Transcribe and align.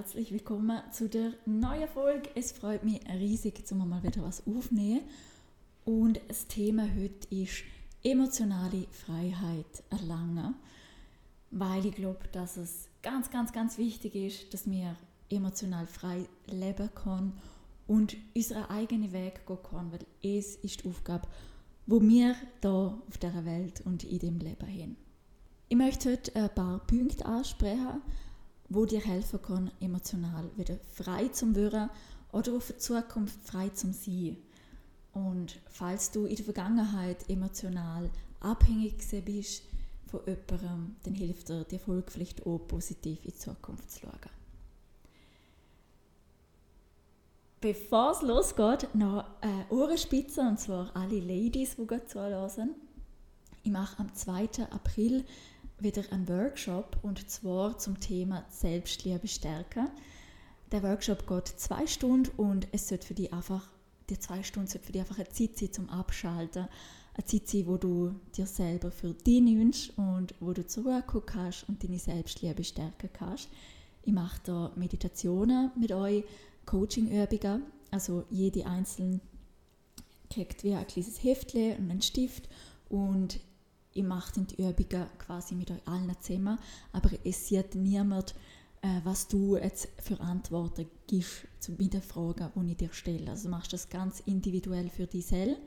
Herzlich 0.00 0.32
willkommen 0.32 0.80
zu 0.92 1.10
der 1.10 1.34
neuen 1.44 1.86
Folge. 1.86 2.30
Es 2.34 2.52
freut 2.52 2.84
mich 2.84 3.02
riesig, 3.06 3.60
dass 3.60 3.74
wir 3.74 3.84
mal 3.84 4.02
wieder 4.02 4.22
was 4.22 4.46
aufnehmen. 4.46 5.02
Und 5.84 6.18
das 6.26 6.46
Thema 6.46 6.84
heute 6.84 7.28
ist 7.28 7.64
emotionale 8.02 8.86
Freiheit 8.92 9.82
erlangen, 9.90 10.54
weil 11.50 11.84
ich 11.84 11.94
glaube, 11.94 12.20
dass 12.32 12.56
es 12.56 12.88
ganz, 13.02 13.30
ganz, 13.30 13.52
ganz 13.52 13.76
wichtig 13.76 14.14
ist, 14.14 14.54
dass 14.54 14.70
wir 14.70 14.96
emotional 15.28 15.86
frei 15.86 16.26
leben 16.46 16.88
können 16.94 17.34
und 17.86 18.16
unseren 18.34 18.64
eigenen 18.70 19.12
Weg 19.12 19.46
gehen 19.46 19.58
können, 19.62 19.92
weil 19.92 20.06
es 20.22 20.56
ist 20.56 20.82
die 20.82 20.88
Aufgabe, 20.88 21.28
wo 21.86 22.00
wir 22.00 22.36
da 22.62 22.98
auf 23.06 23.18
der 23.18 23.44
Welt 23.44 23.82
und 23.84 24.04
in 24.04 24.18
dem 24.18 24.38
Leben 24.38 24.66
haben. 24.66 24.96
Ich 25.68 25.76
möchte 25.76 26.10
heute 26.12 26.34
ein 26.36 26.54
paar 26.54 26.78
Punkte 26.86 27.26
ansprechen, 27.26 28.00
wo 28.70 28.86
dir 28.86 29.00
helfen 29.00 29.42
kann, 29.42 29.70
emotional 29.80 30.48
wieder 30.56 30.78
frei 30.94 31.28
zu 31.28 31.54
werden 31.54 31.90
oder 32.32 32.60
für 32.60 32.72
die 32.72 32.78
Zukunft 32.78 33.38
frei 33.44 33.68
zu 33.70 33.92
sein. 33.92 34.38
Und 35.12 35.58
falls 35.68 36.12
du 36.12 36.24
in 36.24 36.36
der 36.36 36.44
Vergangenheit 36.44 37.28
emotional 37.28 38.08
abhängig 38.38 39.04
bist 39.24 39.64
von 40.06 40.20
jemandem, 40.24 40.96
dann 41.02 41.14
hilft 41.14 41.48
dir 41.48 41.64
die 41.64 41.74
Erfolg 41.74 42.10
vielleicht 42.12 42.46
auch 42.46 42.58
positiv 42.58 43.18
in 43.24 43.32
die 43.32 43.36
Zukunft 43.36 43.90
zu 43.90 44.00
schauen. 44.00 44.40
Bevor 47.60 48.12
es 48.12 48.22
losgeht, 48.22 48.88
noch 48.94 49.24
eine 49.42 49.66
Ohrenspitze, 49.68 50.40
und 50.40 50.58
zwar 50.58 50.96
alle 50.96 51.20
Ladies, 51.20 51.76
die 51.76 51.86
gerade 51.86 52.06
zuhören. 52.06 52.74
Ich 53.62 53.70
mache 53.70 53.98
am 53.98 54.14
2. 54.14 54.68
April 54.70 55.26
wieder 55.82 56.02
einen 56.10 56.28
Workshop 56.28 56.98
und 57.02 57.30
zwar 57.30 57.78
zum 57.78 58.00
Thema 58.00 58.44
Selbstliebe 58.50 59.28
stärken. 59.28 59.88
Der 60.72 60.82
Workshop 60.82 61.26
geht 61.26 61.48
zwei 61.48 61.86
Stunden 61.86 62.30
und 62.36 62.68
es 62.72 62.88
sollte 62.88 63.06
für 63.06 63.14
dich 63.14 63.32
einfach, 63.32 63.68
die 64.08 64.18
zwei 64.18 64.42
Stunden 64.42 64.68
sollte 64.68 64.86
für 64.86 64.92
dich 64.92 65.02
einfach 65.02 65.18
eine 65.18 65.28
Zeit 65.28 65.58
sein 65.58 65.72
zum 65.72 65.88
Abschalten. 65.88 66.68
Eine 67.14 67.24
Zeit 67.24 67.48
sein, 67.48 67.66
wo 67.66 67.76
du 67.76 68.14
dir 68.36 68.46
selber 68.46 68.90
für 68.90 69.14
dich 69.14 69.42
wünschst 69.42 69.98
und 69.98 70.34
wo 70.40 70.52
du 70.52 70.66
zur 70.66 70.84
Ruhe 70.84 71.02
kommen 71.06 71.26
kannst 71.26 71.68
und 71.68 71.82
deine 71.82 71.98
Selbstliebe 71.98 72.62
stärken 72.62 73.10
kannst. 73.12 73.48
Ich 74.02 74.12
mache 74.12 74.40
da 74.44 74.72
Meditationen 74.76 75.72
mit 75.78 75.92
euch, 75.92 76.24
Coachingübungen, 76.66 77.64
also 77.90 78.24
jede 78.30 78.66
einzelne 78.66 79.20
kriegt 80.30 80.62
wie 80.62 80.74
ein 80.74 80.86
kleines 80.86 81.22
Heftchen 81.22 81.76
und 81.76 81.90
einen 81.90 82.02
Stift 82.02 82.48
und 82.88 83.40
ich 84.00 84.06
mache 84.06 84.40
die 84.40 84.62
Übungen 84.62 85.06
quasi 85.18 85.54
mit 85.54 85.70
euch 85.70 85.86
allen 85.86 86.14
zusammen, 86.20 86.58
aber 86.92 87.10
es 87.24 87.48
sieht 87.48 87.74
niemand, 87.74 88.34
äh, 88.82 89.00
was 89.04 89.28
du 89.28 89.56
jetzt 89.56 89.88
für 90.02 90.18
Antworten 90.20 90.86
gibst 91.06 91.46
zu 91.58 91.72
den 91.72 92.00
Fragen, 92.00 92.50
die 92.56 92.70
ich 92.70 92.76
dir 92.78 92.92
stelle. 92.92 93.30
Also 93.30 93.44
du 93.44 93.50
machst 93.50 93.72
das 93.72 93.90
ganz 93.90 94.20
individuell 94.20 94.88
für 94.88 95.06
dich 95.06 95.26
selbst. 95.26 95.60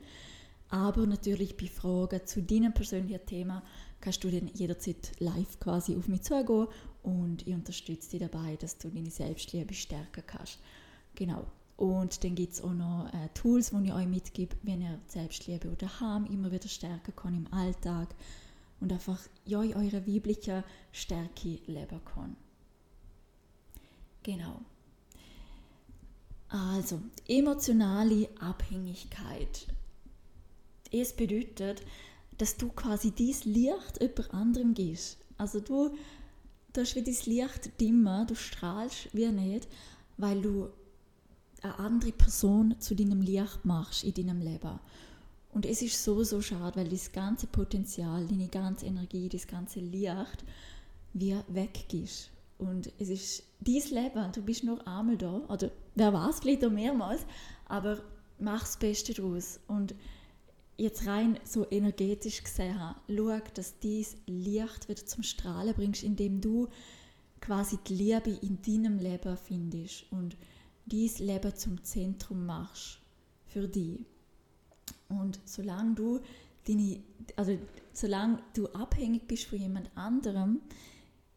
Aber 0.68 1.06
natürlich 1.06 1.56
bei 1.56 1.66
Fragen 1.66 2.26
zu 2.26 2.42
deinem 2.42 2.74
persönlichen 2.74 3.24
Thema 3.26 3.62
kannst 4.00 4.24
du 4.24 4.30
dann 4.30 4.50
jederzeit 4.54 5.12
live 5.20 5.60
quasi 5.60 5.96
auf 5.96 6.08
mich 6.08 6.22
zugehen 6.22 6.66
und 7.04 7.46
ich 7.46 7.54
unterstütze 7.54 8.10
dich 8.10 8.28
dabei, 8.28 8.56
dass 8.56 8.78
du 8.78 8.88
deine 8.88 9.10
Selbstliebe 9.10 9.74
stärken 9.74 10.24
kannst. 10.26 10.58
Genau. 11.14 11.46
Und 11.76 12.22
dann 12.22 12.34
gibt 12.34 12.52
es 12.52 12.62
auch 12.62 12.72
noch 12.72 13.12
äh, 13.12 13.28
Tools, 13.34 13.70
die 13.70 13.84
ich 13.86 13.92
euch 13.92 14.06
mitgebe, 14.06 14.56
wenn 14.62 14.82
ihr 14.82 15.00
Selbstliebe 15.08 15.68
oder 15.68 15.88
daheim 15.88 16.24
immer 16.26 16.52
wieder 16.52 16.68
stärken 16.68 17.14
kann 17.16 17.34
im 17.34 17.52
Alltag 17.52 18.14
und 18.80 18.92
einfach 18.92 19.18
ja, 19.44 19.62
in 19.62 19.74
eurer 19.74 20.06
weiblichen 20.06 20.62
Stärke 20.92 21.58
leben 21.66 22.00
kann. 22.04 22.36
Genau. 24.22 24.60
Also, 26.48 27.00
emotionale 27.26 28.28
Abhängigkeit. 28.38 29.66
Es 30.92 31.12
bedeutet, 31.12 31.82
dass 32.38 32.56
du 32.56 32.68
quasi 32.68 33.10
dieses 33.10 33.44
Licht 33.44 34.00
über 34.00 34.32
anderem 34.32 34.74
gehst. 34.74 35.18
Also 35.36 35.60
du, 35.60 35.96
du 36.72 36.80
hast 36.80 36.94
wie 36.94 37.02
dieses 37.02 37.26
Licht 37.26 37.80
dimmer, 37.80 38.26
du 38.26 38.36
strahlst 38.36 39.08
wie 39.12 39.26
nicht, 39.28 39.68
weil 40.16 40.40
du 40.40 40.70
eine 41.64 41.78
andere 41.78 42.12
Person 42.12 42.76
zu 42.78 42.94
deinem 42.94 43.22
Licht 43.22 43.64
machst 43.64 44.04
in 44.04 44.14
deinem 44.14 44.40
Leben. 44.40 44.78
Und 45.52 45.66
es 45.66 45.82
ist 45.82 46.02
so, 46.02 46.22
so 46.24 46.40
schade, 46.42 46.76
weil 46.76 46.88
das 46.88 47.12
ganze 47.12 47.46
Potenzial, 47.46 48.26
deine 48.26 48.48
ganze 48.48 48.86
Energie, 48.86 49.28
das 49.28 49.46
ganze 49.46 49.80
Licht 49.80 50.44
wie 51.14 51.36
weg 51.48 51.92
ist. 51.94 52.30
Und 52.58 52.92
es 52.98 53.08
ist 53.08 53.42
dein 53.60 54.04
Leben, 54.04 54.32
du 54.32 54.42
bist 54.42 54.64
nur 54.64 54.86
einmal 54.86 55.16
da, 55.16 55.40
oder 55.48 55.70
wer 55.94 56.12
weiß, 56.12 56.40
vielleicht 56.40 56.64
auch 56.64 56.70
mehrmals, 56.70 57.24
aber 57.66 57.98
mach 58.38 58.60
das 58.60 58.76
Beste 58.76 59.14
daraus. 59.14 59.60
Und 59.68 59.94
jetzt 60.76 61.06
rein 61.06 61.38
so 61.44 61.66
energetisch 61.70 62.42
gesehen, 62.42 62.76
schau, 63.08 63.40
dass 63.54 63.78
dieses 63.78 64.16
Licht 64.26 64.88
wieder 64.88 65.06
zum 65.06 65.22
Strahlen 65.22 65.74
bringst, 65.74 66.02
indem 66.02 66.40
du 66.40 66.68
quasi 67.40 67.78
die 67.86 67.94
Liebe 67.94 68.30
in 68.30 68.60
deinem 68.62 68.98
Leben 68.98 69.36
findest. 69.36 70.10
Und 70.10 70.36
dies 70.86 71.18
Leben 71.18 71.54
zum 71.54 71.82
Zentrum 71.82 72.46
machst 72.46 72.98
für 73.46 73.68
dich. 73.68 74.00
Und 75.08 75.40
solange 75.44 75.94
du 75.94 76.20
deine, 76.66 77.00
also 77.36 77.58
solange 77.92 78.42
du 78.54 78.66
abhängig 78.68 79.26
bist 79.26 79.44
von 79.44 79.58
jemand 79.58 79.90
anderem, 79.96 80.60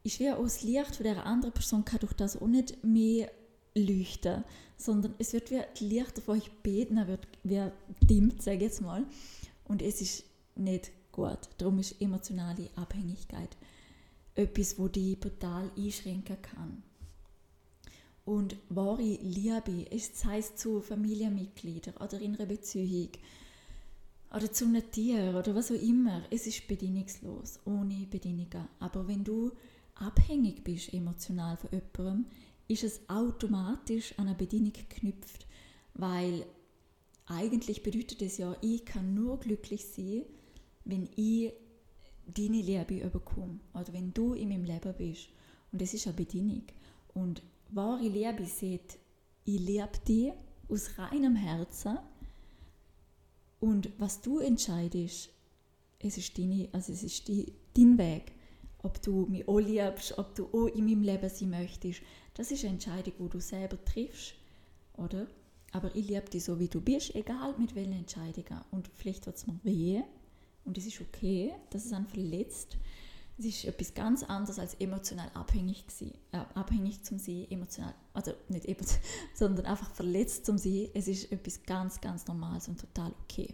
ist 0.03 0.19
wie 0.19 0.31
auch 0.31 0.43
das 0.43 0.63
Licht 0.63 0.95
von 0.95 1.03
der 1.03 1.25
anderen 1.25 1.53
Person 1.53 1.85
kann 1.85 1.99
durch 1.99 2.13
das 2.13 2.41
auch 2.41 2.47
nicht 2.47 2.83
mehr 2.83 3.29
leuchten, 3.75 4.43
sondern 4.77 5.13
es 5.17 5.33
wird 5.33 5.51
wie 5.51 5.61
die 5.79 5.85
Lichter 5.85 6.21
von 6.21 6.37
euch 6.37 6.51
beten, 6.63 7.07
wird 7.07 7.27
wie 7.43 7.69
dimmt, 8.01 8.41
sage 8.41 8.57
ich 8.57 8.63
jetzt 8.63 8.81
mal. 8.81 9.05
Und 9.65 9.81
es 9.81 10.01
ist 10.01 10.23
nicht 10.55 10.91
gut. 11.11 11.39
Darum 11.57 11.79
ist 11.79 12.01
emotionale 12.01 12.69
Abhängigkeit 12.75 13.57
etwas, 14.35 14.77
wo 14.77 14.87
die 14.87 15.19
total 15.19 15.71
einschränken 15.75 16.41
kann. 16.41 16.83
Und 18.27 18.57
wahre 18.67 19.03
Liebe, 19.21 19.89
es 19.89 20.25
heißt 20.25 20.59
zu 20.59 20.81
Familienmitgliedern 20.81 21.95
oder 21.95 22.19
in 22.19 22.35
einer 22.35 22.45
Beziehung 22.45 23.07
oder 24.35 24.51
zu 24.51 24.65
einem 24.65 24.91
Tier 24.91 25.33
oder 25.33 25.55
was 25.55 25.71
auch 25.71 25.81
immer, 25.81 26.23
es 26.29 26.45
ist 26.45 26.67
bedingungslos, 26.67 27.61
ohne 27.63 28.05
Bedingungen. 28.11 28.67
Aber 28.81 29.07
wenn 29.07 29.23
du 29.23 29.53
abhängig 29.95 30.61
bist 30.65 30.93
emotional 30.93 31.55
von 31.55 31.69
jemandem, 31.71 32.25
ist 32.67 32.83
es 32.83 32.99
automatisch 33.07 34.13
an 34.17 34.27
eine 34.27 34.35
Bedingung 34.35 34.73
geknüpft, 34.73 35.47
weil 35.93 36.45
eigentlich 37.27 37.81
bedeutet 37.81 38.21
es 38.21 38.39
ja, 38.39 38.57
ich 38.59 38.83
kann 38.83 39.13
nur 39.13 39.39
glücklich 39.39 39.85
sein, 39.85 40.23
wenn 40.83 41.07
ich 41.15 41.53
deine 42.25 42.61
Liebe 42.61 43.05
überkomme 43.05 43.61
oder 43.73 43.93
wenn 43.93 44.13
du 44.13 44.33
in 44.33 44.49
meinem 44.49 44.65
Leben 44.65 44.93
bist. 44.97 45.29
Und 45.71 45.81
das 45.81 45.93
ist 45.93 46.07
eine 46.07 46.17
Bedingung. 46.17 46.63
Und 47.13 47.41
wahre 47.71 48.07
Liebe 48.07 48.45
sieht, 48.45 48.97
ich 49.45 49.59
liebe 49.59 49.89
dich 50.07 50.33
aus 50.69 50.97
reinem 50.97 51.35
Herzen 51.35 51.97
und 53.59 53.89
was 53.97 54.21
du 54.21 54.39
entscheidest, 54.39 55.29
es 55.99 56.17
ist, 56.17 56.37
deine, 56.37 56.69
also 56.71 56.93
es 56.93 57.03
ist 57.03 57.27
die, 57.27 57.53
dein 57.75 57.97
Weg. 57.97 58.33
Ob 58.83 59.01
du 59.01 59.25
mich 59.25 59.47
auch 59.47 59.59
liebst, 59.59 60.17
ob 60.17 60.35
du 60.35 60.45
auch 60.53 60.67
in 60.67 60.85
meinem 60.85 61.01
Leben 61.01 61.29
sein 61.29 61.49
möchtest, 61.49 62.01
das 62.35 62.51
ist 62.51 62.63
eine 62.63 62.73
Entscheidung, 62.73 63.13
die 63.19 63.29
du 63.29 63.39
selber 63.39 63.83
triffst, 63.83 64.35
oder? 64.93 65.27
Aber 65.71 65.93
ich 65.95 66.07
liebe 66.07 66.29
dich 66.29 66.43
so, 66.43 66.59
wie 66.59 66.67
du 66.67 66.79
bist, 66.79 67.15
egal 67.15 67.55
mit 67.57 67.75
welchen 67.75 67.93
Entscheidungen. 67.93 68.61
Und 68.71 68.89
vielleicht 68.95 69.25
wird 69.25 69.35
es 69.35 69.47
mir 69.47 69.59
weh 69.63 70.03
und 70.63 70.77
es 70.77 70.85
ist 70.85 71.01
okay, 71.01 71.53
dass 71.71 71.85
es 71.85 71.93
einen 71.93 72.07
verletzt. 72.07 72.77
Es 73.39 73.45
ist 73.45 73.65
etwas 73.65 73.93
ganz 73.93 74.23
anderes 74.23 74.57
als 74.57 74.73
emotional 74.75 75.29
abhängig, 75.35 75.85
gewesen, 75.85 76.13
äh, 76.31 76.39
abhängig 76.55 77.03
zum 77.03 77.19
sein, 77.19 77.45
emotional, 77.51 77.93
also 78.13 78.33
nicht 78.49 78.65
emotional, 78.65 79.03
sondern 79.35 79.65
einfach 79.67 79.91
verletzt 79.91 80.45
zum 80.45 80.57
sein. 80.57 80.89
Es 80.95 81.07
ist 81.07 81.31
etwas 81.31 81.61
ganz, 81.63 82.01
ganz 82.01 82.25
Normales 82.25 82.67
und 82.67 82.79
total 82.79 83.13
okay. 83.23 83.53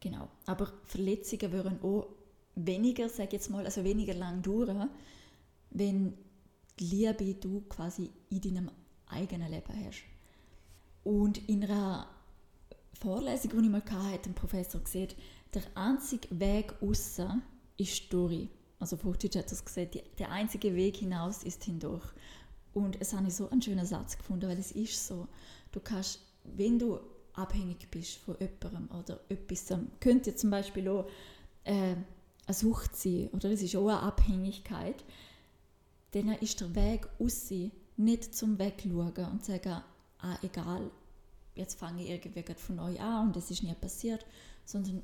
Genau, 0.00 0.28
aber 0.46 0.72
Verletzungen 0.84 1.52
würden 1.52 1.80
auch 1.82 2.08
weniger, 2.56 3.08
sage 3.08 3.30
jetzt 3.32 3.50
mal, 3.50 3.64
also 3.64 3.84
weniger 3.84 4.14
lang 4.14 4.42
dauern, 4.42 4.90
wenn 5.70 6.14
die 6.78 6.84
Liebe 6.84 7.34
du 7.34 7.62
quasi 7.62 8.10
in 8.30 8.40
deinem 8.40 8.70
eigenen 9.06 9.50
Leben 9.50 9.86
hast. 9.86 10.02
Und 11.04 11.48
in 11.48 11.64
einer 11.64 12.08
Vorlesung, 12.94 13.50
die 13.52 13.66
ich 13.66 13.70
mal 13.70 13.82
hatte, 13.82 14.12
hat 14.12 14.26
ein 14.26 14.34
Professor 14.34 14.80
gesagt, 14.80 15.16
der 15.54 15.62
einzige 15.74 16.28
Weg 16.38 16.74
außen 16.82 17.42
ist 17.76 18.12
durch. 18.12 18.48
Also 18.78 18.96
auf 18.96 19.04
hat 19.04 19.24
er 19.24 19.42
gesagt, 19.42 20.18
der 20.18 20.30
einzige 20.30 20.74
Weg 20.74 20.96
hinaus 20.96 21.42
ist 21.42 21.64
hindurch. 21.64 22.04
Und 22.72 23.00
es 23.00 23.12
habe 23.12 23.28
ich 23.28 23.34
so 23.34 23.48
einen 23.48 23.62
schönen 23.62 23.86
Satz 23.86 24.18
gefunden, 24.18 24.48
weil 24.48 24.58
es 24.58 24.72
ist 24.72 25.06
so. 25.06 25.28
Du 25.72 25.80
kannst, 25.80 26.20
wenn 26.44 26.78
du 26.78 26.98
abhängig 27.34 27.88
bist 27.90 28.16
von 28.18 28.36
jemandem 28.38 28.88
oder 28.96 29.20
etwas, 29.28 29.72
könnte 30.00 30.34
zum 30.34 30.50
Beispiel 30.50 30.88
auch 30.88 31.06
äh, 31.64 31.96
eine 32.46 32.54
Sucht 32.54 32.96
sein 32.96 33.28
oder 33.32 33.50
es 33.50 33.62
ist 33.62 33.76
auch 33.76 33.88
eine 33.88 34.00
Abhängigkeit, 34.00 35.04
dann 36.12 36.28
ist 36.34 36.60
der 36.60 36.74
Weg 36.74 37.08
aus 37.18 37.50
nicht 37.96 38.34
zum 38.34 38.58
Wegschauen 38.58 39.30
und 39.32 39.44
sagen, 39.44 39.82
ah, 40.18 40.38
egal, 40.42 40.90
jetzt 41.54 41.78
fange 41.78 42.02
ich 42.02 42.10
irgendwie 42.10 42.54
von 42.56 42.76
neu 42.76 42.98
an 42.98 43.28
und 43.28 43.36
es 43.36 43.50
ist 43.50 43.62
nie 43.62 43.74
passiert, 43.74 44.24
sondern 44.64 45.02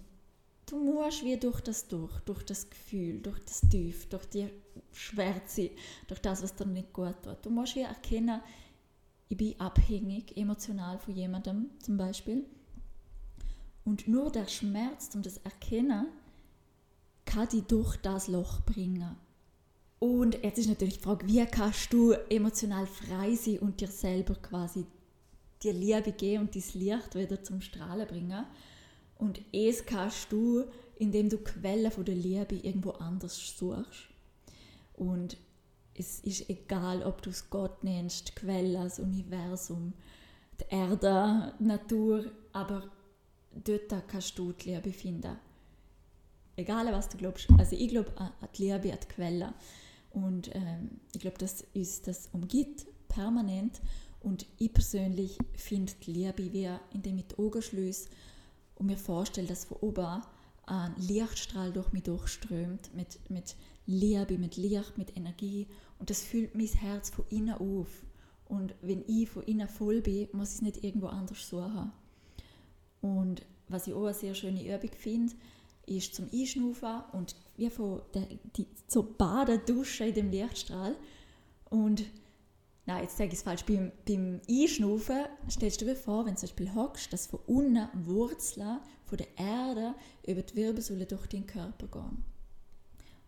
du 0.71 0.79
musst 0.79 1.25
wie 1.25 1.37
durch 1.37 1.61
das 1.61 1.89
durch, 1.89 2.19
durch 2.21 2.43
das 2.45 2.69
Gefühl, 2.69 3.21
durch 3.21 3.39
das 3.41 3.61
Tief, 3.63 4.09
durch 4.09 4.27
die 4.27 4.49
Schwärze, 4.93 5.71
durch 6.07 6.21
das, 6.21 6.43
was 6.43 6.55
dir 6.55 6.67
nicht 6.67 6.93
gut 6.93 7.23
tut. 7.23 7.45
Du 7.45 7.51
musst 7.51 7.77
wie 7.77 7.81
erkennen, 7.81 8.41
ich 9.29 9.37
bin 9.37 9.59
abhängig 9.61 10.37
emotional 10.37 10.99
von 10.99 11.15
jemandem 11.15 11.71
zum 11.81 11.97
Beispiel. 11.97 12.45
Und 13.85 14.09
nur 14.09 14.31
der 14.31 14.47
Schmerz, 14.47 15.11
um 15.15 15.23
das 15.23 15.39
Erkennen, 15.39 16.07
kann 17.25 17.49
dich 17.49 17.63
durch 17.65 17.97
das 17.99 18.29
Loch 18.29 18.61
bringen. 18.63 19.17
Und 19.99 20.43
jetzt 20.43 20.59
ist 20.59 20.69
natürlich 20.69 20.99
die 20.99 21.05
Frage, 21.05 21.27
wie 21.27 21.45
kannst 21.47 21.93
du 21.93 22.13
emotional 22.13 22.87
frei 22.87 23.35
sein 23.35 23.59
und 23.59 23.81
dir 23.81 23.89
selber 23.89 24.35
quasi 24.35 24.87
die 25.63 25.73
Liebe 25.73 26.13
geben 26.13 26.45
und 26.45 26.57
das 26.57 26.75
Licht 26.75 27.15
wieder 27.15 27.43
zum 27.43 27.61
Strahlen 27.61 28.07
bringen. 28.07 28.47
Und 29.21 29.43
es 29.53 29.85
kannst 29.85 30.33
du, 30.33 30.65
indem 30.99 31.29
du 31.29 31.37
Quellen 31.39 31.91
von 31.93 32.07
der 32.07 32.15
Liebe 32.15 32.55
irgendwo 32.55 32.93
anders 32.93 33.55
suchst. 33.57 34.09
Und 34.95 35.37
es 35.95 36.21
ist 36.21 36.49
egal, 36.49 37.03
ob 37.03 37.21
du 37.21 37.29
es 37.29 37.51
Gott 37.51 37.85
nennst, 37.85 38.35
Quelle, 38.35 38.83
das 38.83 38.99
Universum, 38.99 39.93
die 40.59 40.75
Erde, 40.75 41.53
die 41.59 41.65
Natur, 41.65 42.33
aber 42.53 42.91
dort 43.53 44.09
kannst 44.09 44.39
du 44.39 44.53
die 44.53 44.71
Liebe 44.71 44.91
finden. 44.91 45.37
Egal, 46.57 46.91
was 46.91 47.11
du 47.11 47.19
glaubst. 47.19 47.47
Also 47.59 47.77
ich 47.77 47.89
glaube 47.89 48.13
an 48.17 48.33
die 48.57 48.63
Liebe, 48.63 48.91
an 48.91 48.99
die 49.03 49.15
Quelle. 49.15 49.53
Und 50.13 50.55
ähm, 50.55 50.99
ich 51.15 51.21
glaube, 51.21 51.39
dass 51.39 51.65
uns 51.75 52.01
das 52.01 52.31
umgibt, 52.33 52.87
permanent. 53.09 53.83
Und 54.21 54.47
ich 54.59 54.73
persönlich 54.73 55.37
finde 55.55 55.93
die 56.07 56.13
Liebe, 56.13 56.53
wie 56.53 56.71
indem 56.95 57.19
ich 57.19 57.27
die 57.27 57.39
Augen 57.39 57.61
schließe 57.61 58.09
und 58.81 58.87
mir 58.87 58.97
vorstelle, 58.97 59.47
dass 59.47 59.67
von 59.67 59.77
oben 59.83 60.23
ein 60.67 60.95
Lichtstrahl 60.97 61.73
durch 61.73 61.93
mich 61.93 62.05
durchströmt, 62.05 62.95
mit, 62.95 63.19
mit 63.29 63.55
Liebe, 63.87 64.39
mit 64.39 64.57
Licht, 64.57 64.97
mit 64.97 65.17
Energie. 65.17 65.67
Und 65.99 66.09
das 66.09 66.23
füllt 66.23 66.55
mein 66.55 66.67
Herz 66.67 67.11
von 67.11 67.27
innen 67.29 67.55
auf. 67.55 68.05
Und 68.47 68.75
wenn 68.81 69.05
ich 69.07 69.29
von 69.29 69.43
innen 69.43 69.69
voll 69.69 70.01
bin, 70.01 70.29
muss 70.33 70.51
ich 70.51 70.55
es 70.57 70.63
nicht 70.63 70.83
irgendwo 70.83 71.09
anders 71.09 71.47
suchen. 71.47 71.93
Und 73.03 73.43
was 73.69 73.87
ich 73.87 73.93
auch 73.95 74.07
eine 74.07 74.15
sehr 74.15 74.35
schöne 74.35 74.65
Übung 74.65 74.91
finde, 74.97 75.35
ist 75.87 76.15
zum 76.15 76.29
Einschnaufen 76.33 77.03
und 77.13 77.37
wie 77.57 77.69
von 77.69 78.01
der, 78.15 78.27
die, 78.57 78.67
so 78.87 79.03
baden, 79.03 79.61
duschen 79.67 80.09
in 80.09 80.15
dem 80.15 80.31
Lichtstrahl. 80.31 80.97
Und 81.69 82.05
nein, 82.91 83.05
jetzt 83.05 83.17
sage 83.17 83.29
ich 83.29 83.35
es 83.35 83.43
falsch, 83.43 83.65
beim, 83.65 83.93
beim 84.07 84.41
Einschnaufen 84.49 85.25
stellst 85.49 85.81
du 85.81 85.85
dir 85.85 85.97
vor, 85.97 86.27
wenn 86.27 86.35
du 86.35 86.41
zum 86.41 86.49
Beispiel 86.49 86.75
hockst, 86.75 87.13
dass 87.13 87.29
von 87.29 87.41
unten 87.47 87.89
Wurzeln 88.07 88.81
von 89.05 89.19
der 89.19 89.29
Erde 89.39 89.95
über 90.27 90.43
die 90.43 90.57
Wirbelsäule 90.57 91.07
durch 91.07 91.27
den 91.27 91.47
Körper 91.47 91.87
gehen. 91.87 92.25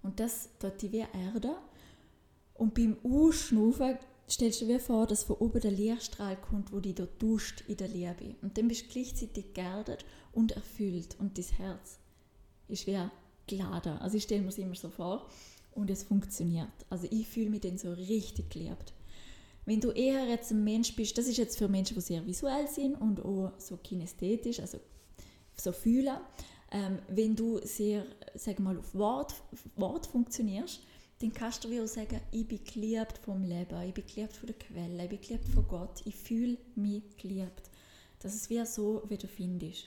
Und 0.02 0.18
das 0.18 0.48
tut 0.58 0.82
die 0.82 0.90
wie 0.90 0.98
Erde. 0.98 1.56
Und 2.54 2.74
beim 2.74 2.96
Ausschnaufen 3.04 3.98
stellst 4.28 4.62
du 4.62 4.66
dir 4.66 4.80
vor, 4.80 5.06
dass 5.06 5.24
von 5.24 5.36
oben 5.36 5.60
der 5.60 5.70
Lichtstrahl 5.70 6.36
kommt, 6.36 6.72
wo 6.72 6.80
dich 6.80 6.96
dort 6.96 7.22
duscht 7.22 7.62
in 7.68 7.76
der 7.76 7.88
Liebe. 7.88 8.34
Und 8.42 8.58
dann 8.58 8.68
bist 8.68 8.86
du 8.86 8.92
gleichzeitig 8.92 9.54
geerdet 9.54 10.04
und 10.32 10.52
erfüllt 10.52 11.16
und 11.20 11.38
dein 11.38 11.44
Herz 11.44 11.98
ist 12.68 12.86
wie 12.86 12.98
geladen. 13.46 13.98
Also 13.98 14.16
ich 14.16 14.24
stelle 14.24 14.42
mir 14.42 14.48
es 14.48 14.58
immer 14.58 14.74
so 14.74 14.90
vor 14.90 15.28
und 15.72 15.90
es 15.90 16.02
funktioniert. 16.02 16.68
Also 16.90 17.06
ich 17.10 17.28
fühle 17.28 17.50
mich 17.50 17.60
dann 17.60 17.78
so 17.78 17.92
richtig 17.92 18.50
geliebt. 18.50 18.92
Wenn 19.64 19.80
du 19.80 19.90
eher 19.90 20.26
jetzt 20.26 20.50
ein 20.50 20.64
Mensch 20.64 20.94
bist, 20.96 21.16
das 21.16 21.26
ist 21.26 21.36
jetzt 21.36 21.56
für 21.56 21.68
Menschen, 21.68 21.94
die 21.94 22.00
sehr 22.00 22.26
visuell 22.26 22.66
sind 22.66 22.94
und 22.96 23.24
auch 23.24 23.52
so 23.58 23.76
kinästhetisch, 23.76 24.58
also 24.60 24.78
so 25.56 25.72
fühlen, 25.72 26.16
ähm, 26.72 26.98
wenn 27.08 27.36
du 27.36 27.60
sehr, 27.64 28.04
sag 28.34 28.58
mal, 28.58 28.76
auf 28.78 28.94
Wort, 28.94 29.34
Wort 29.76 30.06
funktionierst, 30.06 30.80
dann 31.20 31.32
kannst 31.32 31.62
du 31.62 31.70
wie 31.70 31.80
auch 31.80 31.86
sagen, 31.86 32.20
ich 32.32 32.48
bin 32.48 32.64
geliebt 32.64 33.18
vom 33.18 33.44
Leben, 33.44 33.80
ich 33.86 33.94
bin 33.94 34.04
geliebt 34.06 34.36
von 34.36 34.48
der 34.48 34.58
Quelle, 34.58 35.04
ich 35.04 35.08
bin 35.10 35.20
geliebt 35.20 35.48
von 35.48 35.68
Gott, 35.68 36.02
ich 36.04 36.16
fühle 36.16 36.58
mich 36.74 37.02
geliebt. 37.16 37.70
Das 38.18 38.34
ist 38.34 38.50
wie 38.50 38.64
so, 38.66 39.02
wie 39.08 39.18
du 39.18 39.28
findest. 39.28 39.86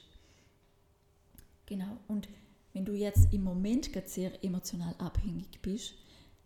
Genau, 1.66 1.98
und 2.08 2.30
wenn 2.74 2.86
du 2.86 2.94
jetzt 2.94 3.34
im 3.34 3.44
Moment 3.44 3.90
sehr 4.06 4.44
emotional 4.44 4.96
abhängig 4.98 5.62
bist, 5.62 5.96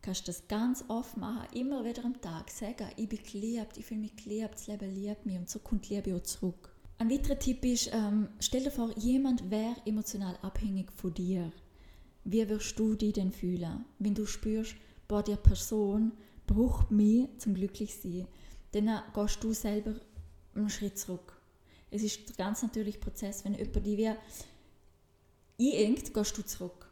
kannst 0.01 0.27
das 0.27 0.47
ganz 0.47 0.83
oft 0.87 1.17
machen, 1.17 1.47
immer 1.53 1.83
wieder 1.83 2.05
am 2.05 2.19
Tag 2.21 2.49
sagen, 2.49 2.89
ich 2.95 3.09
bin 3.09 3.19
geliebt, 3.23 3.77
ich 3.77 3.85
fühle 3.85 4.01
mich 4.01 4.15
geliebt, 4.15 4.53
das 4.53 4.67
Leben 4.67 4.95
liebt 4.95 5.25
mich 5.25 5.37
und 5.37 5.49
so 5.49 5.59
kommt 5.59 5.89
Liebe 5.89 6.15
auch 6.15 6.23
zurück. 6.23 6.71
Ein 6.97 7.09
weiterer 7.09 7.39
Tipp 7.39 7.63
ist, 7.63 7.89
ähm, 7.93 8.27
stell 8.39 8.63
dir 8.63 8.71
vor, 8.71 8.91
jemand 8.97 9.49
wäre 9.49 9.75
emotional 9.85 10.37
abhängig 10.41 10.91
von 10.91 11.13
dir. 11.13 11.51
Wie 12.25 12.47
wirst 12.49 12.77
du 12.77 12.95
dich 12.95 13.13
denn 13.13 13.31
fühlen, 13.31 13.85
wenn 13.99 14.13
du 14.13 14.25
spürst, 14.25 14.75
boah, 15.07 15.23
die 15.23 15.35
Person 15.35 16.11
braucht 16.45 16.91
mich 16.91 17.29
zum 17.37 17.53
Glücklichsein? 17.53 18.27
Dann 18.73 18.87
äh, 18.87 18.99
gehst 19.13 19.43
du 19.43 19.53
selber 19.53 19.95
einen 20.55 20.69
Schritt 20.69 20.97
zurück. 20.99 21.41
Es 21.89 22.03
ist 22.03 22.27
der 22.29 22.35
ganz 22.35 22.61
natürliche 22.61 22.99
Prozess, 22.99 23.45
wenn 23.45 23.55
jemand 23.55 23.85
dich 23.85 23.97
wie 23.97 24.09
einengt, 25.59 26.13
gehst 26.13 26.37
du 26.37 26.45
zurück. 26.45 26.88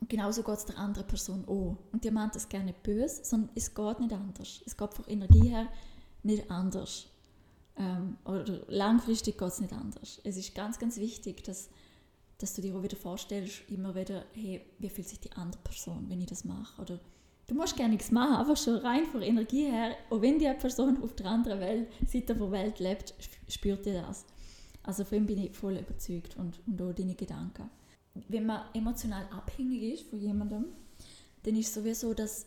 Und 0.00 0.08
genauso 0.08 0.42
geht 0.42 0.56
es 0.56 0.64
der 0.64 0.78
anderen 0.78 1.06
Person 1.06 1.44
auch. 1.46 1.76
Und 1.92 2.04
die 2.04 2.10
meint 2.10 2.34
das 2.34 2.48
gerne 2.48 2.72
böse, 2.82 3.24
sondern 3.24 3.50
es 3.54 3.74
geht 3.74 4.00
nicht 4.00 4.12
anders. 4.12 4.62
Es 4.64 4.76
geht 4.76 4.94
von 4.94 5.04
Energie 5.06 5.48
her 5.48 5.68
nicht 6.22 6.50
anders. 6.50 7.06
Ähm, 7.76 8.16
oder 8.24 8.44
langfristig 8.68 9.38
geht 9.38 9.48
es 9.48 9.60
nicht 9.60 9.72
anders. 9.72 10.20
Es 10.24 10.36
ist 10.36 10.54
ganz, 10.54 10.78
ganz 10.78 10.98
wichtig, 10.98 11.44
dass, 11.44 11.68
dass 12.38 12.54
du 12.54 12.62
dir 12.62 12.76
auch 12.76 12.82
wieder 12.82 12.96
vorstellst, 12.96 13.62
immer 13.68 13.94
wieder, 13.94 14.24
hey, 14.34 14.64
wie 14.78 14.88
fühlt 14.88 15.08
sich 15.08 15.20
die 15.20 15.32
andere 15.32 15.62
Person, 15.62 16.06
wenn 16.08 16.20
ich 16.20 16.26
das 16.26 16.44
mache? 16.44 16.80
Oder 16.80 17.00
du 17.46 17.54
musst 17.54 17.76
gar 17.76 17.88
nichts 17.88 18.10
machen, 18.10 18.36
einfach 18.36 18.56
schon 18.56 18.76
rein 18.76 19.04
von 19.06 19.22
Energie 19.22 19.66
her, 19.66 19.96
auch 20.10 20.20
wenn 20.20 20.38
die 20.38 20.52
Person 20.54 21.02
auf 21.02 21.14
der 21.14 21.26
anderen 21.26 21.60
Welt, 21.60 21.88
Seite 22.06 22.34
der 22.34 22.50
Welt 22.50 22.78
lebt, 22.78 23.14
spürt 23.48 23.86
ihr 23.86 24.02
das. 24.02 24.24
Also 24.82 25.04
von 25.04 25.18
ihm 25.18 25.26
bin 25.26 25.38
ich 25.38 25.56
voll 25.56 25.76
überzeugt 25.76 26.36
und, 26.36 26.60
und 26.66 26.80
auch 26.82 26.92
deine 26.92 27.14
Gedanken. 27.14 27.70
Wenn 28.28 28.46
man 28.46 28.62
emotional 28.74 29.26
abhängig 29.30 29.94
ist 29.94 30.10
von 30.10 30.18
jemandem, 30.18 30.66
dann 31.42 31.56
ist 31.56 31.68
es 31.68 31.74
sowieso, 31.74 32.14
dass 32.14 32.46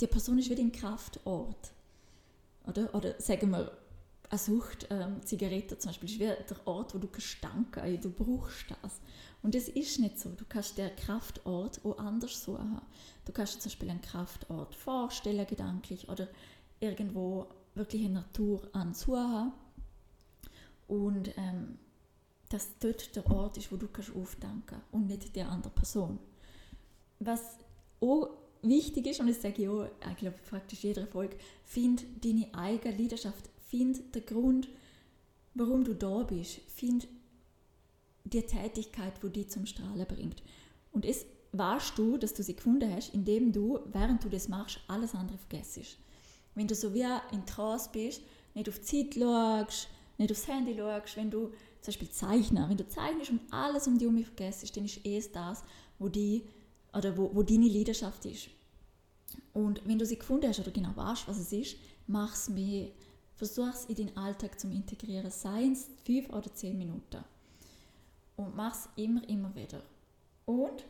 die 0.00 0.06
Person 0.06 0.38
ist 0.38 0.50
wie 0.50 0.60
ein 0.60 0.72
Kraftort. 0.72 1.72
Oder, 2.66 2.94
oder 2.94 3.20
sagen 3.20 3.50
wir, 3.50 3.72
eine 4.30 4.38
Sucht, 4.38 4.86
ähm, 4.90 5.22
Zigaretten 5.24 5.80
zum 5.80 5.90
Beispiel, 5.90 6.08
ist 6.08 6.20
wie 6.20 6.44
der 6.54 6.66
Ort, 6.66 6.94
wo 6.94 6.98
du 6.98 7.08
kannst 7.08 7.42
danken, 7.42 8.00
du 8.00 8.10
brauchst 8.10 8.66
das. 8.82 9.00
Und 9.42 9.54
das 9.54 9.68
ist 9.68 9.98
nicht 10.00 10.18
so. 10.18 10.30
Du 10.30 10.44
kannst 10.46 10.76
den 10.76 10.94
Kraftort 10.96 11.84
auch 11.84 11.98
anders 11.98 12.42
suchen. 12.42 12.80
Du 13.24 13.32
kannst 13.32 13.56
dir 13.56 13.60
zum 13.60 13.70
Beispiel 13.70 13.90
einen 13.90 14.02
Kraftort 14.02 14.74
vorstellen, 14.74 15.46
gedanklich, 15.46 16.08
oder 16.08 16.28
irgendwo 16.80 17.46
wirklich 17.74 18.02
in 18.02 18.14
Natur 18.14 18.68
ansuchen 18.72 19.52
und 20.88 21.28
ähm, 21.36 21.78
dass 22.48 22.78
dort 22.78 23.14
der 23.14 23.26
Ort 23.30 23.58
ist, 23.58 23.70
wo 23.70 23.76
du 23.76 23.88
kannst 23.88 24.14
aufdanken 24.14 24.80
und 24.92 25.06
nicht 25.06 25.34
der 25.36 25.48
andere 25.48 25.72
Person. 25.72 26.18
Was 27.20 27.58
auch 28.00 28.30
wichtig 28.62 29.06
ist, 29.06 29.20
und 29.20 29.28
das 29.28 29.42
sage 29.42 29.62
ich 29.62 29.68
auch, 29.68 29.86
ich 30.10 30.16
glaube 30.16 30.38
praktisch 30.48 30.84
jeder 30.84 31.02
Erfolg, 31.02 31.36
find 31.64 32.04
deine 32.24 32.48
eigene 32.54 32.96
Leidenschaft, 32.96 33.50
find 33.66 34.14
den 34.14 34.24
Grund, 34.24 34.68
warum 35.54 35.84
du 35.84 35.94
da 35.94 36.22
bist, 36.22 36.60
find 36.68 37.06
die 38.24 38.42
Tätigkeit, 38.42 39.14
die 39.22 39.30
dich 39.30 39.50
zum 39.50 39.66
Strahlen 39.66 40.06
bringt. 40.06 40.42
Und 40.92 41.04
es 41.04 41.26
weißt 41.52 41.96
du, 41.96 42.18
dass 42.18 42.34
du 42.34 42.42
sie 42.42 42.56
gefunden 42.56 42.94
hast, 42.94 43.14
indem 43.14 43.52
du, 43.52 43.80
während 43.92 44.22
du 44.24 44.28
das 44.28 44.48
machst, 44.48 44.80
alles 44.86 45.14
andere 45.14 45.38
vergisst. 45.38 45.98
Wenn 46.54 46.66
du 46.66 46.74
so 46.74 46.92
wie 46.94 47.06
in 47.32 47.46
Trance 47.46 47.88
bist, 47.92 48.22
nicht 48.54 48.68
auf 48.68 48.78
die 48.78 48.84
Zeit 48.84 49.14
schaust, 49.14 49.88
nicht 50.18 50.30
aufs 50.30 50.48
Handy 50.48 50.76
schaust, 50.76 51.16
wenn 51.16 51.30
du 51.30 51.52
zum 51.80 51.92
Beispiel 51.92 52.10
zeichnest, 52.10 52.68
wenn 52.68 52.76
du 52.76 52.88
zeichnest 52.88 53.30
und 53.30 53.40
alles 53.50 53.86
um 53.86 53.98
dich 53.98 54.08
herum 54.08 54.24
vergisst, 54.24 54.76
dann 54.76 54.84
ist 54.84 55.00
es 55.04 55.32
das, 55.32 55.62
wo, 55.98 56.08
die, 56.08 56.44
oder 56.92 57.16
wo, 57.16 57.30
wo 57.34 57.42
deine 57.42 57.68
Leidenschaft 57.68 58.24
ist. 58.24 58.48
Und 59.52 59.80
wenn 59.86 59.98
du 59.98 60.06
sie 60.06 60.18
gefunden 60.18 60.48
hast 60.48 60.60
oder 60.60 60.70
genau 60.70 60.94
weißt, 60.94 61.28
was 61.28 61.38
es 61.38 61.52
ist, 61.52 61.76
mach 62.06 62.34
es 62.34 62.48
mehr. 62.48 62.88
Versuch 63.36 63.68
es 63.72 63.84
in 63.84 63.94
deinen 63.94 64.16
Alltag 64.16 64.58
zu 64.58 64.68
integrieren, 64.68 65.30
seien 65.30 65.72
es 65.72 65.88
fünf 66.04 66.28
oder 66.30 66.52
zehn 66.52 66.76
Minuten. 66.76 67.24
Und 68.36 68.56
mach 68.56 68.74
es 68.74 68.88
immer, 68.96 69.26
immer 69.28 69.54
wieder. 69.54 69.82
Und 70.46 70.84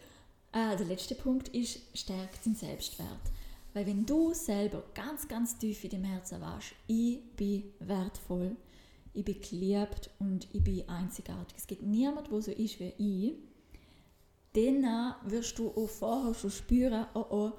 äh, 0.53 0.77
der 0.77 0.87
letzte 0.87 1.15
Punkt 1.15 1.49
ist, 1.49 1.81
stärkt 1.95 2.47
deinen 2.47 2.55
Selbstwert. 2.55 3.09
Weil 3.75 3.87
wenn 3.87 4.07
du 4.07 4.33
selber 4.33 4.83
ganz, 4.95 5.29
ganz 5.29 5.59
tief 5.59 5.85
in 5.85 5.91
dem 5.91 6.05
Herzen 6.05 6.41
weißt, 6.41 6.75
ich 6.87 7.21
bin 7.37 7.65
wertvoll, 7.81 8.57
ich 9.15 9.25
bin 9.25 9.41
geliebt 9.41 10.11
und 10.19 10.49
ich 10.53 10.63
bin 10.63 10.89
einzigartig. 10.89 11.57
Es 11.57 11.67
gibt 11.67 11.83
niemand, 11.83 12.31
der 12.31 12.41
so 12.41 12.51
ist 12.51 12.79
wie 12.81 12.93
ich. 12.99 13.35
Dann 14.55 15.15
wirst 15.25 15.59
du 15.59 15.71
auch 15.71 15.89
vorher 15.89 16.35
schon 16.35 16.51
spüren, 16.51 17.07
oh 17.15 17.27
oh, 17.31 17.53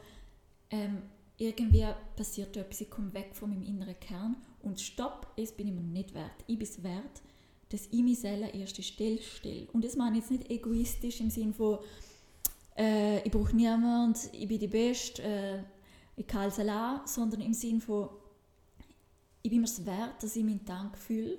ähm, 0.72 1.04
irgendwie 1.38 1.86
passiert 2.16 2.58
etwas, 2.58 2.82
ich 2.82 2.90
komme 2.90 3.14
weg 3.14 3.30
von 3.34 3.50
meinem 3.50 3.64
inneren 3.64 4.00
Kern 4.00 4.36
und 4.62 4.80
stopp, 4.80 5.28
es 5.38 5.52
bin 5.54 5.68
ich 5.68 5.74
mir 5.74 5.82
nicht 5.82 6.14
wert. 6.14 6.44
Ich 6.48 6.58
bin 6.58 6.68
es 6.68 6.84
wert, 6.84 7.22
dass 7.70 7.88
ich 7.92 8.04
mich 8.04 8.20
selber 8.20 8.46
an 8.46 8.60
erste 8.60 8.84
Stelle 8.84 9.22
stelle. 9.22 9.68
Und 9.72 9.86
das 9.86 9.96
meine 9.96 10.18
ich 10.18 10.24
jetzt 10.24 10.32
nicht 10.32 10.52
egoistisch 10.52 11.22
im 11.22 11.30
Sinne 11.30 11.54
von, 11.54 11.80
äh, 12.78 13.22
ich 13.22 13.32
brauche 13.32 13.56
niemanden, 13.56 14.20
ich 14.34 14.48
bin 14.48 14.60
die 14.60 14.68
Beste, 14.68 15.22
äh, 15.22 15.60
ich 16.18 16.28
kann 16.28 16.50
es 16.50 16.60
allein, 16.60 17.02
sondern 17.06 17.42
im 17.42 17.54
Sinne 17.54 17.80
von, 17.80 18.10
ich 19.42 19.50
bin 19.50 19.62
mir 19.62 19.66
es 19.68 19.86
wert, 19.86 20.22
dass 20.22 20.36
ich 20.36 20.44
meinen 20.44 20.66
Dank 20.66 20.98
fühle, 20.98 21.38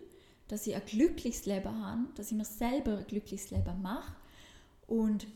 dass 0.48 0.66
ich 0.66 0.74
ein 0.74 0.84
glückliches 0.84 1.46
Leben 1.46 1.84
habe, 1.84 2.08
dass 2.14 2.30
ich 2.30 2.36
mir 2.36 2.44
selber 2.44 2.98
ein 2.98 3.06
glückliches 3.06 3.50
Leben 3.50 3.82
mache 3.82 4.14
und 4.86 5.26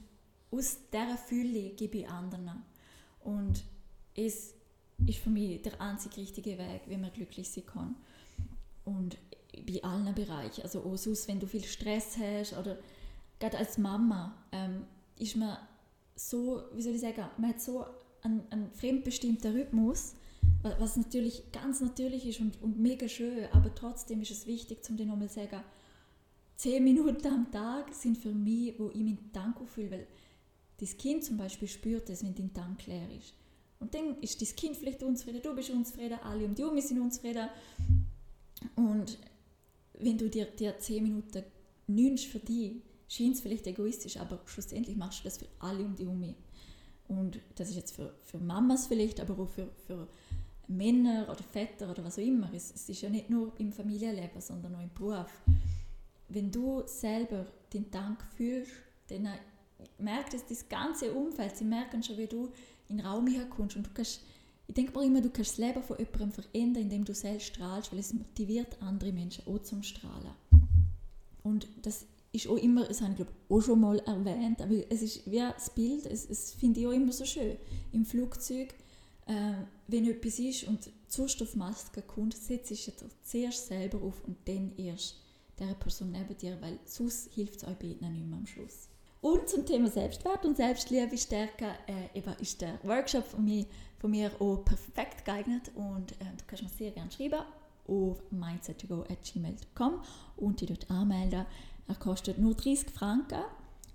aus 0.51 0.79
dieser 0.93 1.17
Fülle 1.17 1.71
gebe 1.71 1.99
ich 1.99 2.09
anderen. 2.09 2.63
Und 3.21 3.65
es 4.15 4.55
ist 5.07 5.19
für 5.19 5.31
mich 5.31 5.63
der 5.63 5.81
einzig 5.81 6.17
richtige 6.17 6.59
Weg, 6.59 6.83
wie 6.87 6.97
man 6.97 7.13
glücklich 7.13 7.51
sein 7.51 7.67
kann. 7.67 7.97
Und 8.85 9.17
bei 9.67 9.83
allen 9.83 10.15
Bereichen, 10.15 10.63
also 10.63 10.85
auch 10.85 10.97
sonst, 10.97 11.29
wenn 11.29 11.41
du 11.41 11.47
viel 11.47 11.65
Stress 11.65 12.17
hast 12.19 12.57
oder 12.57 12.79
gerade 13.39 13.59
als 13.59 13.79
Mama 13.79 14.35
ähm, 14.53 14.85
ist 15.19 15.37
man 15.37 15.57
so, 16.15 16.63
wie 16.75 16.83
soll 16.83 16.95
ich 16.95 17.01
sagen, 17.01 17.25
man 17.39 17.51
hat 17.51 17.61
so 17.61 17.85
einen, 18.23 18.43
einen 18.51 18.71
fremdbestimmten 18.73 19.53
Rhythmus, 19.53 20.15
was 20.79 20.97
natürlich 20.97 21.53
ganz 21.53 21.81
natürlich 21.81 22.27
ist 22.27 22.41
und, 22.41 22.61
und 22.63 22.79
mega 22.79 23.09
schön, 23.09 23.47
aber 23.53 23.75
trotzdem 23.75 24.23
ist 24.23 24.31
es 24.31 24.47
wichtig, 24.47 24.83
zum 24.83 24.97
den 24.97 25.09
nochmal 25.09 25.29
zu 25.29 25.37
sagen, 25.37 25.63
zehn 26.57 26.83
Minuten 26.83 27.27
am 27.27 27.51
Tag 27.51 27.95
sind 27.95 28.17
für 28.17 28.33
mich, 28.33 28.79
wo 28.79 28.89
ich 28.91 29.03
mich 29.03 29.19
Dank 29.33 29.57
fühle, 29.69 29.91
weil 29.91 30.07
das 30.79 30.97
Kind 30.97 31.25
zum 31.25 31.37
Beispiel 31.37 31.69
spürt 31.69 32.09
es, 32.11 32.25
wenn 32.25 32.35
dein 32.35 32.53
Tank 32.53 32.87
leer 32.87 33.09
ist. 33.19 33.35
Und 33.79 33.95
dann 33.95 34.19
ist 34.21 34.41
das 34.41 34.57
Kind 34.57 34.77
vielleicht 34.77 35.03
unzufrieden, 35.03 35.43
du 35.43 35.55
bist 35.55 35.71
unzufrieden, 35.71 36.19
alle 36.23 36.47
um 36.47 36.55
die 36.55 36.63
herum 36.63 36.81
sind 36.81 37.01
unzufrieden. 37.01 37.49
Und 38.77 39.19
wenn 39.99 40.17
du 40.17 40.29
dir, 40.31 40.47
dir 40.47 40.79
zehn 40.79 41.03
Minuten 41.03 41.45
nimmst 41.87 42.27
für 42.27 42.39
dich, 42.39 42.83
scheint 43.09 43.35
es 43.35 43.41
vielleicht 43.41 43.67
egoistisch, 43.67 44.17
aber 44.17 44.41
schlussendlich 44.47 44.97
machst 44.97 45.21
du 45.21 45.25
das 45.25 45.39
für 45.39 45.49
alle 45.59 45.85
um 45.85 45.95
die 45.95 46.05
herum. 46.05 46.35
Und 47.09 47.39
das 47.57 47.69
ist 47.71 47.77
jetzt 47.77 47.95
für, 47.95 48.15
für 48.23 48.39
Mamas 48.39 48.87
vielleicht, 48.87 49.21
aber 49.21 49.39
auch 49.39 49.49
für, 49.49 49.69
für 49.87 50.09
Männer 50.69 51.29
oder 51.31 51.43
Väter 51.43 51.91
oder 51.91 52.05
was 52.05 52.19
auch 52.19 52.23
immer. 52.23 52.53
Es, 52.53 52.73
es 52.75 52.89
ist 52.89 53.03
ja 53.03 53.11
nicht 53.11 53.31
nur 53.31 53.53
im 53.59 53.73
Familienleben, 53.73 54.41
sondern 54.41 54.75
auch 54.75 54.83
im 54.83 54.91
Beruf. 54.95 55.31
Wenn 56.29 56.51
du 56.51 56.83
selber 56.87 57.47
den 57.73 57.91
Dank 57.91 58.23
fühlst, 58.37 58.73
dann 59.09 59.29
merkt 59.99 60.35
es 60.35 60.47
das 60.47 60.69
ganze 60.69 61.13
Umfeld, 61.13 61.57
sie 61.57 61.65
merken 61.65 62.03
schon, 62.03 62.17
wie 62.17 62.27
du 62.27 62.51
in 62.89 62.99
den 62.99 63.07
Raum 63.07 63.27
herkommst 63.27 63.77
und 63.77 63.87
du 63.87 63.91
kannst, 63.93 64.23
ich 64.67 64.75
denke 64.75 64.99
mir 64.99 65.05
immer, 65.05 65.21
du 65.21 65.31
kannst 65.31 65.53
das 65.53 65.59
Leben 65.59 65.83
von 65.83 65.99
jemandem 65.99 66.33
verändern, 66.33 66.83
indem 66.85 67.05
du 67.05 67.15
selbst 67.15 67.49
strahlst, 67.49 67.93
weil 67.93 67.99
es 67.99 68.15
motiviert 68.15 68.81
andere 68.81 69.13
Menschen 69.13 69.47
auch 69.47 69.63
zum 69.63 69.83
Strahlen. 69.83 70.33
Und 71.43 71.69
das 71.83 72.07
ist 72.35 72.49
auch 72.49 72.57
immer, 72.57 72.85
das 72.85 73.01
habe 73.01 73.13
ich 73.13 73.17
glaube 73.17 73.33
auch 73.49 73.61
schon 73.61 73.81
mal 73.81 73.99
erwähnt, 74.01 74.61
aber 74.61 74.75
es 74.91 75.03
ist 75.03 75.31
wie 75.31 75.39
das 75.39 75.71
Bild, 75.71 76.07
es, 76.07 76.29
es 76.29 76.53
finde 76.53 76.81
ich 76.81 76.87
auch 76.87 76.93
immer 76.93 77.13
so 77.13 77.25
schön. 77.25 77.57
Im 77.93 78.05
Flugzeug, 78.05 78.75
äh, 79.27 79.53
wenn 79.87 80.09
etwas 80.09 80.39
ist 80.39 80.65
und 80.65 80.87
die 80.87 80.93
Sauerstoffmaske 81.09 82.03
kommt, 82.03 82.35
setzt 82.35 82.71
du 82.71 83.07
zuerst 83.23 83.69
selber 83.69 84.03
auf 84.03 84.23
und 84.27 84.37
dann 84.47 84.73
erst 84.77 85.21
der 85.59 85.75
Person 85.75 86.13
neben 86.13 86.37
dir, 86.37 86.61
weil 86.61 86.79
sonst 86.85 87.33
hilft 87.33 87.57
es 87.57 87.65
euch 87.65 87.77
beiden 87.77 88.13
nicht 88.13 88.27
mehr 88.27 88.39
am 88.39 88.47
Schluss. 88.47 88.89
Und 89.21 89.49
zum 89.49 89.65
Thema 89.65 89.89
Selbstwert 89.89 90.45
und 90.45 90.57
Selbstliebe 90.57 91.17
stärken 91.17 91.71
äh, 91.87 92.19
eben 92.19 92.35
ist 92.41 92.61
der 92.61 92.79
Workshop 92.83 93.25
von 93.25 93.45
mir, 93.45 93.65
von 93.99 94.11
mir 94.11 94.31
auch 94.39 94.65
perfekt 94.65 95.25
geeignet 95.25 95.71
und 95.75 96.13
äh, 96.13 96.25
du 96.37 96.45
kannst 96.47 96.65
mir 96.65 96.69
sehr 96.69 96.91
gerne 96.91 97.11
schreiben 97.11 97.41
auf 97.87 98.23
mindset2go.gmail.com 98.33 100.03
und 100.37 100.61
dich 100.61 100.69
dort 100.69 100.91
anmelden. 100.91 101.47
Er 101.87 101.95
kostet 101.97 102.39
nur 102.39 102.55
30 102.55 102.91
Franken 102.91 103.43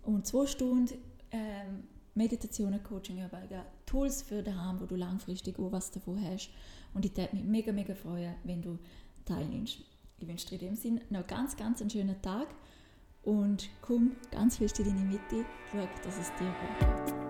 und 0.03 0.27
zwei 0.27 0.45
Stunden 0.45 0.93
ähm, 1.31 1.83
Meditationen, 2.15 2.83
Coaching, 2.83 3.23
Übungen, 3.23 3.61
Tools 3.85 4.21
für 4.21 4.43
daheim, 4.43 4.79
wo 4.79 4.85
du 4.85 4.95
langfristig 4.95 5.57
auch 5.57 5.71
was 5.71 5.91
davon 5.91 6.21
hast. 6.21 6.49
Und 6.93 7.05
ich 7.05 7.15
würde 7.15 7.35
mich 7.35 7.45
mega, 7.45 7.71
mega 7.71 7.95
freuen, 7.95 8.35
wenn 8.43 8.61
du 8.61 8.77
teilnimmst. 9.25 9.79
Ich 10.19 10.27
wünsche 10.27 10.47
dir 10.49 10.55
in 10.61 10.67
dem 10.67 10.75
Sinne 10.75 11.01
noch 11.09 11.25
ganz, 11.25 11.55
ganz 11.55 11.81
einen 11.81 11.89
schönen 11.89 12.21
Tag 12.21 12.47
und 13.23 13.69
komm 13.81 14.15
ganz 14.31 14.57
fest 14.57 14.79
in 14.79 14.85
deine 14.85 15.01
Mitte, 15.01 15.45
schau, 15.71 15.87
dass 16.03 16.19
es 16.19 16.31
dir 16.35 16.45
gut 16.45 17.05
geht. 17.05 17.28